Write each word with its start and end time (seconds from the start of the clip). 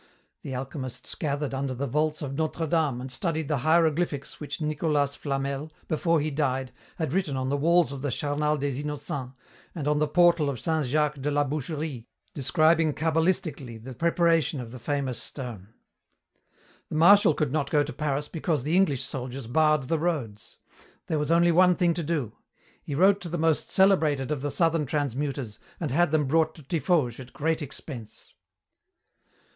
The 0.41 0.55
alchemists 0.55 1.13
gathered 1.13 1.53
under 1.53 1.75
the 1.75 1.85
vaults 1.85 2.23
of 2.23 2.33
Notre 2.33 2.65
Dame 2.65 3.01
and 3.01 3.11
studied 3.11 3.47
the 3.47 3.59
hieroglyphics 3.59 4.39
which 4.39 4.59
Nicolas 4.59 5.15
Flamel, 5.15 5.71
before 5.87 6.19
he 6.19 6.31
died, 6.31 6.71
had 6.95 7.13
written 7.13 7.37
on 7.37 7.49
the 7.49 7.55
walls 7.55 7.91
of 7.91 8.01
the 8.01 8.09
charnal 8.09 8.57
Des 8.57 8.79
Innocents 8.81 9.35
and 9.75 9.87
on 9.87 9.99
the 9.99 10.07
portal 10.07 10.49
of 10.49 10.59
Saint 10.59 10.87
Jacques 10.87 11.21
de 11.21 11.29
la 11.29 11.43
Boucherie, 11.43 12.07
describing 12.33 12.95
cabalistically 12.95 13.77
the 13.77 13.93
preparation 13.93 14.59
of 14.59 14.71
the 14.71 14.79
famous 14.79 15.21
stone. 15.21 15.67
The 16.89 16.95
Marshal 16.95 17.35
could 17.35 17.51
not 17.51 17.69
go 17.69 17.83
to 17.83 17.93
Paris 17.93 18.27
because 18.27 18.63
the 18.63 18.75
English 18.75 19.03
soldiers 19.03 19.45
barred 19.45 19.83
the 19.83 19.99
roads. 19.99 20.57
There 21.05 21.19
was 21.19 21.29
only 21.29 21.51
one 21.51 21.75
thing 21.75 21.93
to 21.93 22.01
do. 22.01 22.35
He 22.81 22.95
wrote 22.95 23.21
to 23.21 23.29
the 23.29 23.37
most 23.37 23.69
celebrated 23.69 24.31
of 24.31 24.41
the 24.41 24.49
southern 24.49 24.87
transmuters, 24.87 25.59
and 25.79 25.91
had 25.91 26.09
them 26.11 26.25
brought 26.25 26.55
to 26.55 26.63
Tiffauges 26.63 27.19
at 27.19 27.33
great 27.33 27.61
expense. 27.61 28.33